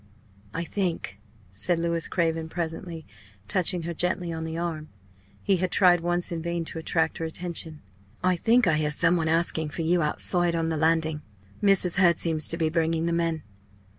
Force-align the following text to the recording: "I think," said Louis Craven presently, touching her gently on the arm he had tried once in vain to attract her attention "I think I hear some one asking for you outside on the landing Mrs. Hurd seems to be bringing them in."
"I 0.51 0.63
think," 0.63 1.19
said 1.51 1.77
Louis 1.77 2.07
Craven 2.07 2.49
presently, 2.49 3.05
touching 3.47 3.83
her 3.83 3.93
gently 3.93 4.33
on 4.33 4.45
the 4.45 4.57
arm 4.57 4.89
he 5.43 5.57
had 5.57 5.69
tried 5.69 6.01
once 6.01 6.31
in 6.31 6.41
vain 6.41 6.65
to 6.65 6.79
attract 6.79 7.19
her 7.19 7.25
attention 7.25 7.83
"I 8.23 8.35
think 8.35 8.65
I 8.65 8.77
hear 8.77 8.89
some 8.89 9.15
one 9.15 9.27
asking 9.27 9.69
for 9.69 9.83
you 9.83 10.01
outside 10.01 10.55
on 10.55 10.69
the 10.69 10.75
landing 10.77 11.21
Mrs. 11.61 11.97
Hurd 11.97 12.17
seems 12.17 12.47
to 12.49 12.57
be 12.57 12.67
bringing 12.67 13.05
them 13.05 13.19
in." 13.19 13.43